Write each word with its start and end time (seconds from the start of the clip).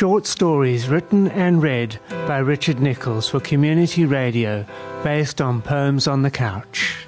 Short 0.00 0.26
stories 0.26 0.88
written 0.88 1.28
and 1.28 1.62
read 1.62 2.00
by 2.26 2.38
Richard 2.38 2.80
Nichols 2.80 3.28
for 3.28 3.38
community 3.38 4.06
radio 4.06 4.64
based 5.04 5.42
on 5.42 5.60
poems 5.60 6.08
on 6.08 6.22
the 6.22 6.30
couch. 6.30 7.06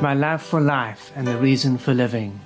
My 0.00 0.14
love 0.14 0.40
for 0.40 0.60
life 0.60 1.10
and 1.16 1.26
the 1.26 1.36
reason 1.38 1.76
for 1.76 1.92
living. 1.92 2.38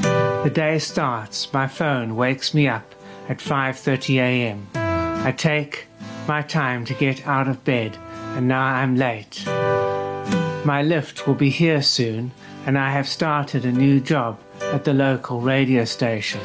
The 0.00 0.50
day 0.50 0.78
starts, 0.78 1.52
my 1.52 1.66
phone 1.66 2.16
wakes 2.16 2.54
me 2.54 2.66
up 2.66 2.94
at 3.28 3.40
5:30 3.40 4.16
a.m. 4.20 4.68
I 4.74 5.34
take 5.36 5.84
my 6.26 6.40
time 6.40 6.86
to 6.86 6.94
get 6.94 7.26
out 7.26 7.46
of 7.46 7.62
bed 7.62 7.98
and 8.36 8.48
now 8.48 8.64
I'm 8.64 8.96
late. 8.96 9.44
My 10.64 10.80
lift 10.82 11.26
will 11.26 11.34
be 11.34 11.50
here 11.50 11.82
soon 11.82 12.32
and 12.64 12.78
I 12.78 12.90
have 12.90 13.06
started 13.06 13.66
a 13.66 13.70
new 13.84 14.00
job 14.00 14.38
at 14.72 14.84
the 14.84 14.94
local 14.94 15.42
radio 15.42 15.84
station. 15.84 16.40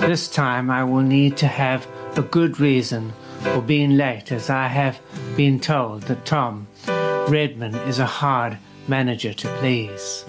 This 0.00 0.28
time 0.28 0.68
I 0.70 0.84
will 0.84 1.06
need 1.16 1.38
to 1.38 1.46
have 1.46 1.86
a 2.18 2.22
good 2.22 2.58
reason 2.58 3.12
for 3.40 3.60
being 3.60 3.96
late 3.96 4.32
as 4.32 4.50
I 4.50 4.66
have 4.66 5.00
been 5.36 5.60
told 5.60 6.02
that 6.02 6.26
Tom 6.26 6.66
Redman 6.86 7.74
is 7.74 7.98
a 7.98 8.06
hard 8.06 8.58
manager 8.88 9.32
to 9.32 9.48
please. 9.58 10.24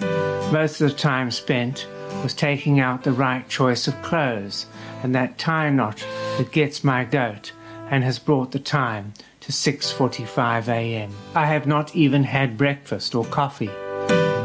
Most 0.52 0.82
of 0.82 0.92
the 0.92 0.98
time 0.98 1.32
spent 1.32 1.88
was 2.24 2.34
taking 2.34 2.80
out 2.80 3.04
the 3.04 3.12
right 3.12 3.48
choice 3.50 3.88
of 3.88 4.02
clothes 4.02 4.68
and 5.02 5.16
that 5.16 5.38
tie 5.38 5.70
knot 5.70 6.06
that 6.38 6.52
gets 6.52 6.84
my 6.84 7.04
goat 7.04 7.52
and 7.90 8.04
has 8.04 8.20
brought 8.20 8.52
the 8.52 8.60
time 8.60 9.14
to 9.42 9.52
6:45 9.52 10.68
a.m. 10.68 11.12
I 11.36 11.48
have 11.48 11.66
not 11.66 11.96
even 11.96 12.24
had 12.24 12.58
breakfast 12.58 13.16
or 13.16 13.26
coffee. 13.26 13.72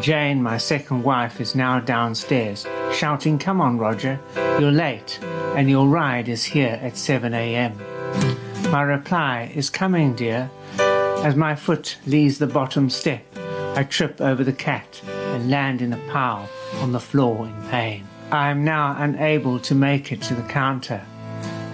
Jane, 0.00 0.42
my 0.42 0.58
second 0.58 1.02
wife, 1.02 1.40
is 1.40 1.54
now 1.54 1.80
downstairs, 1.80 2.66
shouting, 2.92 3.38
Come 3.38 3.60
on, 3.60 3.78
Roger, 3.78 4.20
you're 4.60 4.72
late, 4.72 5.18
and 5.54 5.68
your 5.68 5.86
ride 5.86 6.28
is 6.28 6.44
here 6.44 6.78
at 6.82 6.96
7 6.96 7.34
a.m. 7.34 7.78
My 8.70 8.82
reply 8.82 9.52
is 9.54 9.68
coming, 9.68 10.14
dear. 10.14 10.50
As 10.78 11.36
my 11.36 11.54
foot 11.54 11.98
leaves 12.06 12.38
the 12.38 12.46
bottom 12.46 12.88
step, 12.88 13.24
I 13.76 13.84
trip 13.84 14.20
over 14.20 14.42
the 14.44 14.52
cat 14.52 15.02
and 15.06 15.50
land 15.50 15.82
in 15.82 15.92
a 15.92 16.10
pile 16.10 16.48
on 16.76 16.92
the 16.92 17.00
floor 17.00 17.46
in 17.46 17.68
pain. 17.68 18.06
I 18.30 18.50
am 18.50 18.64
now 18.64 18.96
unable 18.98 19.58
to 19.60 19.74
make 19.74 20.10
it 20.10 20.22
to 20.22 20.34
the 20.34 20.48
counter, 20.48 21.04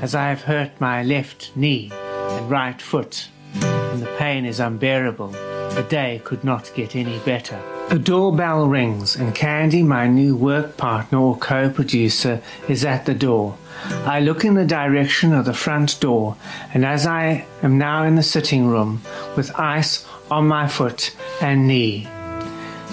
as 0.01 0.15
I 0.15 0.29
have 0.29 0.43
hurt 0.43 0.81
my 0.81 1.03
left 1.03 1.53
knee 1.57 1.91
and 1.93 2.51
right 2.51 2.81
foot, 2.83 3.29
and 3.55 4.03
the 4.03 4.15
pain 4.19 4.45
is 4.45 4.59
unbearable. 4.59 5.29
The 5.29 5.87
day 5.89 6.21
could 6.25 6.43
not 6.43 6.73
get 6.75 6.97
any 6.97 7.19
better. 7.21 7.61
The 7.89 7.99
doorbell 7.99 8.69
rings, 8.69 9.17
and 9.17 9.35
Candy, 9.35 9.83
my 9.83 10.07
new 10.07 10.35
work 10.35 10.77
partner 10.77 11.19
or 11.19 11.37
co 11.37 11.69
producer, 11.69 12.41
is 12.69 12.85
at 12.85 13.05
the 13.07 13.15
door. 13.15 13.59
I 14.07 14.21
look 14.21 14.45
in 14.45 14.55
the 14.55 14.65
direction 14.65 15.33
of 15.33 15.45
the 15.45 15.53
front 15.53 16.01
door, 16.01 16.37
and 16.73 16.85
as 16.85 17.07
I 17.07 17.47
am 17.63 17.79
now 17.79 18.05
in 18.05 18.17
the 18.17 18.23
sitting 18.23 18.67
room 18.67 19.03
with 19.37 19.59
ice 19.59 20.07
on 20.31 20.49
my 20.49 20.69
foot 20.69 21.15
and 21.41 21.67
knee, 21.67 22.09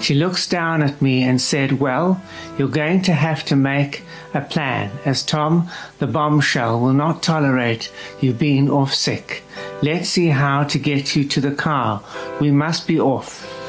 she 0.02 0.14
looks 0.14 0.46
down 0.46 0.82
at 0.82 1.00
me 1.00 1.22
and 1.22 1.40
said, 1.40 1.80
Well, 1.80 2.20
you're 2.58 2.68
going 2.68 3.02
to 3.02 3.12
have 3.12 3.44
to 3.46 3.56
make 3.56 4.02
a 4.34 4.40
plan, 4.40 4.90
as 5.04 5.22
Tom, 5.22 5.68
the 5.98 6.06
bombshell, 6.06 6.80
will 6.80 6.92
not 6.92 7.22
tolerate 7.22 7.92
you 8.20 8.32
being 8.32 8.70
off 8.70 8.94
sick. 8.94 9.42
Let's 9.82 10.08
see 10.08 10.28
how 10.28 10.64
to 10.64 10.78
get 10.78 11.16
you 11.16 11.24
to 11.24 11.40
the 11.40 11.52
car. 11.52 12.02
We 12.40 12.50
must 12.50 12.86
be 12.86 13.00
off. 13.00 13.59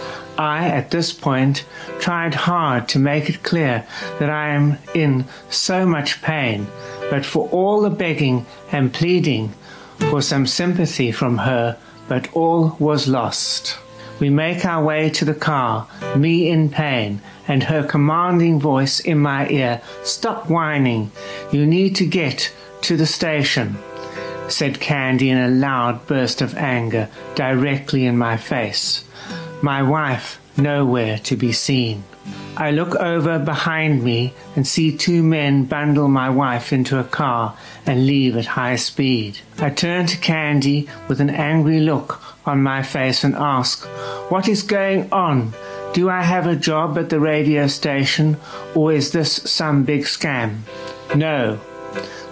I, 0.42 0.68
at 0.70 0.90
this 0.90 1.14
point, 1.14 1.66
tried 2.00 2.34
hard 2.34 2.90
to 2.90 3.00
make 3.00 3.30
it 3.30 3.44
clear 3.44 3.86
that 4.18 4.30
I 4.30 4.50
am 4.50 4.80
in 4.96 5.26
so 5.52 5.86
much 5.86 6.22
pain, 6.24 6.66
but 7.12 7.26
for 7.26 7.48
all 7.50 7.82
the 7.82 7.92
begging 7.92 8.48
and 8.72 8.92
pleading 8.92 9.54
for 10.10 10.22
some 10.22 10.48
sympathy 10.48 11.12
from 11.12 11.38
her, 11.38 11.78
but 12.08 12.28
all 12.34 12.76
was 12.80 13.08
lost. 13.08 13.78
We 14.20 14.32
make 14.32 14.66
our 14.66 14.84
way 14.84 15.12
to 15.12 15.26
the 15.26 15.36
car, 15.36 15.88
me 16.16 16.50
in 16.50 16.70
pain, 16.70 17.22
and 17.48 17.64
her 17.64 17.84
commanding 17.84 18.60
voice 18.60 19.00
in 19.00 19.20
my 19.20 19.48
ear 19.50 19.82
Stop 20.04 20.50
whining. 20.50 21.12
You 21.52 21.68
need 21.68 21.96
to 21.98 22.06
get 22.06 22.52
to 22.82 22.98
the 22.98 23.06
station, 23.06 23.78
said 24.48 24.80
Candy 24.80 25.30
in 25.30 25.38
a 25.38 25.50
loud 25.50 26.08
burst 26.08 26.42
of 26.42 26.58
anger 26.58 27.10
directly 27.36 28.06
in 28.06 28.18
my 28.18 28.38
face. 28.38 29.04
My 29.62 29.84
wife 29.84 30.40
nowhere 30.58 31.20
to 31.20 31.36
be 31.36 31.52
seen. 31.52 32.04
I 32.58 32.72
look 32.72 32.96
over 32.96 33.40
behind 33.40 34.04
me 34.04 34.34
and 34.56 34.68
see 34.68 34.96
two 34.96 35.24
men 35.24 35.66
bundle 35.66 36.08
my 36.08 36.30
wife 36.30 36.74
into 36.74 37.00
a 37.00 37.04
car 37.04 37.56
and 37.86 38.06
leave 38.06 38.36
at 38.36 38.46
high 38.46 38.76
speed. 38.76 39.40
I 39.60 39.70
turn 39.70 40.08
to 40.08 40.18
Candy 40.18 40.90
with 41.08 41.22
an 41.22 41.30
angry 41.30 41.80
look 41.80 42.22
on 42.46 42.62
my 42.64 42.84
face 42.84 43.24
and 43.24 43.36
ask, 43.36 43.86
What 44.30 44.48
is 44.48 44.64
going 44.64 45.12
on? 45.12 45.54
Do 45.94 46.10
I 46.10 46.24
have 46.24 46.48
a 46.48 46.56
job 46.56 46.98
at 46.98 47.10
the 47.10 47.20
radio 47.20 47.68
station 47.68 48.38
or 48.76 48.92
is 48.92 49.12
this 49.12 49.32
some 49.32 49.84
big 49.84 50.04
scam? 50.04 50.62
No, 51.16 51.60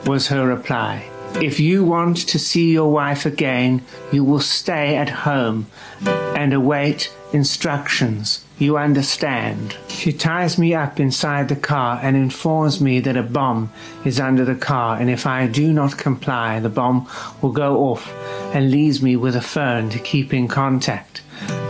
was 0.06 0.28
her 0.28 0.48
reply. 0.48 1.10
If 1.36 1.60
you 1.60 1.86
want 1.86 2.18
to 2.18 2.40
see 2.40 2.72
your 2.72 2.92
wife 2.92 3.26
again, 3.26 3.84
you 4.12 4.24
will 4.24 4.40
stay 4.40 4.98
at 4.98 5.10
home 5.10 5.68
and 6.06 6.54
await 6.54 7.14
instructions. 7.34 8.44
You 8.58 8.78
understand. 8.78 9.78
She 9.88 10.12
ties 10.12 10.58
me 10.58 10.74
up 10.74 11.00
inside 11.00 11.48
the 11.48 11.56
car 11.56 12.00
and 12.02 12.18
informs 12.18 12.82
me 12.82 13.00
that 13.00 13.16
a 13.16 13.24
bomb 13.24 13.72
is 14.04 14.20
under 14.20 14.44
the 14.44 14.56
car, 14.56 14.98
and 14.98 15.10
if 15.10 15.26
I 15.26 15.48
do 15.48 15.72
not 15.72 15.98
comply, 15.98 16.60
the 16.60 16.70
bomb 16.70 17.08
will 17.42 17.52
go 17.52 17.86
off 17.92 18.12
and 18.54 18.72
leaves 18.72 19.02
me 19.02 19.16
with 19.16 19.36
a 19.36 19.42
phone 19.42 19.90
to 19.92 20.00
keep 20.00 20.34
in 20.34 20.48
contact. 20.48 21.22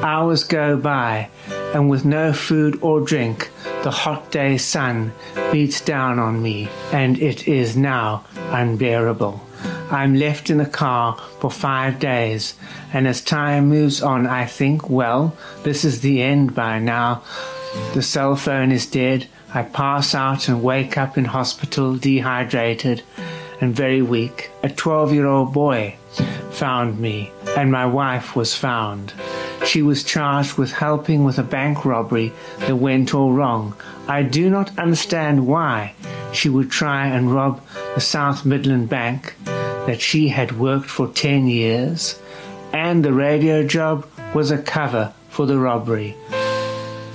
Hours 0.02 0.44
go 0.44 0.78
by, 0.78 1.30
and 1.74 1.90
with 1.90 2.06
no 2.06 2.34
food 2.34 2.80
or 2.82 3.02
drink, 3.02 3.52
the 3.84 3.92
hot 3.92 4.32
day 4.32 4.58
sun 4.58 5.14
beats 5.52 5.82
down 5.82 6.18
on 6.18 6.42
me, 6.42 6.70
and 6.92 7.20
it 7.22 7.48
is 7.48 7.78
now 7.78 8.26
unbearable. 8.52 9.46
I'm 9.92 10.14
left 10.16 10.50
in 10.50 10.58
the 10.58 10.66
car 10.68 11.18
for 11.40 11.50
five 11.50 12.00
days, 12.00 12.54
and 12.94 13.08
as 13.08 13.22
time 13.22 13.70
moves 13.70 14.02
on, 14.02 14.28
I 14.28 14.46
think, 14.46 14.90
well, 14.90 15.36
this 15.64 15.84
is 15.84 16.02
the 16.02 16.22
end 16.22 16.54
by 16.54 16.78
now. 16.78 17.24
The 17.94 18.04
cell 18.04 18.36
phone 18.36 18.72
is 18.72 18.86
dead. 18.86 19.28
I 19.52 19.64
pass 19.64 20.14
out 20.14 20.48
and 20.48 20.62
wake 20.62 20.98
up 20.98 21.18
in 21.18 21.26
hospital, 21.26 21.98
dehydrated 21.98 23.02
and 23.62 23.76
very 23.76 24.02
weak. 24.02 24.52
A 24.64 24.70
12 24.70 25.14
year 25.14 25.26
old 25.26 25.54
boy 25.54 25.96
found 26.52 27.00
me, 27.00 27.32
and 27.58 27.72
my 27.72 27.86
wife 27.86 28.36
was 28.36 28.56
found. 28.56 29.14
She 29.66 29.82
was 29.82 30.04
charged 30.04 30.58
with 30.58 30.72
helping 30.72 31.24
with 31.24 31.38
a 31.40 31.44
bank 31.44 31.84
robbery 31.84 32.32
that 32.60 32.76
went 32.76 33.14
all 33.14 33.34
wrong. 33.34 33.76
I 34.08 34.24
do 34.24 34.50
not 34.50 34.78
understand 34.78 35.48
why 35.48 35.94
she 36.32 36.48
would 36.48 36.70
try 36.72 37.08
and 37.08 37.34
rob 37.34 37.62
the 37.96 38.02
South 38.02 38.46
Midland 38.46 38.88
Bank 38.90 39.36
that 39.90 40.02
she 40.02 40.28
had 40.28 40.60
worked 40.60 40.88
for 40.88 41.08
10 41.08 41.48
years, 41.48 42.20
and 42.72 43.04
the 43.04 43.12
radio 43.12 43.64
job 43.64 44.08
was 44.36 44.52
a 44.52 44.62
cover 44.62 45.12
for 45.30 45.48
the 45.48 45.58
robbery. 45.58 46.16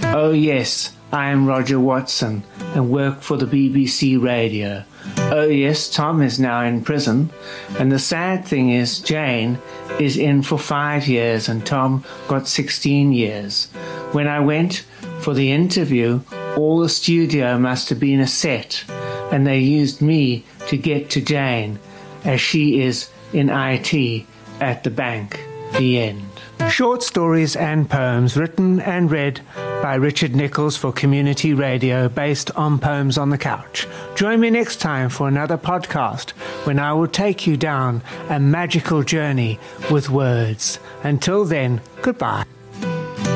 Oh, 0.03 0.33
yes, 0.33 0.91
I 1.13 1.31
am 1.31 1.47
Roger 1.47 1.79
Watson 1.79 2.43
and 2.75 2.91
work 2.91 3.21
for 3.21 3.37
the 3.37 3.47
BBC 3.47 4.21
Radio. 4.21 4.83
Oh, 5.19 5.47
yes, 5.47 5.89
Tom 5.89 6.21
is 6.21 6.41
now 6.41 6.63
in 6.63 6.83
prison, 6.83 7.31
and 7.79 7.93
the 7.93 8.01
sad 8.01 8.45
thing 8.45 8.71
is, 8.71 8.99
Jane 8.99 9.61
is 10.01 10.17
in 10.17 10.43
for 10.43 10.59
five 10.59 11.07
years 11.07 11.49
and 11.49 11.65
Tom 11.65 12.03
got 12.27 12.49
16 12.49 13.13
years. 13.13 13.67
When 14.11 14.27
I 14.27 14.41
went 14.41 14.85
for 15.21 15.33
the 15.33 15.53
interview, 15.53 16.23
all 16.57 16.81
the 16.81 16.89
studio 16.89 17.57
must 17.57 17.89
have 17.91 18.01
been 18.01 18.19
a 18.19 18.27
set, 18.27 18.83
and 19.31 19.47
they 19.47 19.61
used 19.61 20.03
me 20.03 20.45
to 20.67 20.77
get 20.77 21.09
to 21.11 21.21
Jane 21.21 21.79
as 22.25 22.41
she 22.41 22.81
is 22.81 23.11
in 23.33 23.51
IT 23.51 24.27
at 24.61 24.85
the 24.85 24.91
bank. 24.91 25.41
The 25.79 25.99
end. 25.99 26.23
Short 26.71 27.03
stories 27.03 27.57
and 27.57 27.89
poems 27.91 28.37
written 28.37 28.81
and 28.81 29.11
read 29.11 29.41
by 29.83 29.97
Richard 29.97 30.35
Nichols 30.35 30.77
for 30.77 30.93
community 30.93 31.53
radio 31.53 32.09
based 32.09 32.51
on 32.53 32.79
Poems 32.79 33.19
on 33.19 33.31
the 33.31 33.39
Couch. 33.39 33.87
Join 34.15 34.41
me 34.41 34.51
next 34.51 34.77
time 34.77 35.11
for 35.11 35.29
another 35.29 35.59
podcast 35.59 36.31
when 36.65 36.79
I 36.79 36.93
will 36.95 37.09
take 37.09 37.47
you 37.47 37.57
down 37.57 38.03
a 38.31 38.41
magical 38.41 39.03
journey 39.03 39.59
with 39.91 40.09
words. 40.09 40.79
Until 41.03 41.45
then, 41.45 41.83
goodbye. 42.03 42.45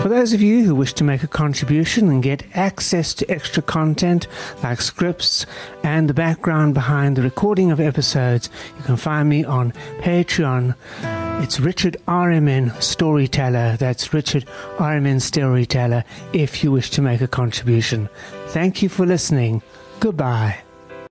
For 0.09 0.15
those 0.15 0.33
of 0.33 0.41
you 0.41 0.65
who 0.65 0.75
wish 0.75 0.95
to 0.95 1.05
make 1.05 1.23
a 1.23 1.29
contribution 1.29 2.09
and 2.09 2.23
get 2.23 2.43
access 2.57 3.13
to 3.13 3.31
extra 3.31 3.63
content 3.63 4.27
like 4.63 4.81
scripts 4.81 5.45
and 5.85 6.09
the 6.09 6.15
background 6.15 6.73
behind 6.73 7.15
the 7.15 7.21
recording 7.21 7.71
of 7.71 7.79
episodes, 7.79 8.49
you 8.79 8.83
can 8.85 8.97
find 8.97 9.29
me 9.29 9.45
on 9.45 9.73
Patreon. 9.99 10.75
It's 11.43 11.61
Richard 11.61 11.99
RMN 12.09 12.83
Storyteller. 12.83 13.77
That's 13.77 14.15
Richard 14.15 14.47
RMN 14.79 15.21
Storyteller 15.21 16.05
if 16.33 16.65
you 16.65 16.73
wish 16.73 16.89
to 16.93 17.03
make 17.03 17.21
a 17.21 17.29
contribution. 17.29 18.09
Thank 18.47 18.81
you 18.81 18.89
for 18.89 19.05
listening. 19.05 19.61
Goodbye. 20.01 20.57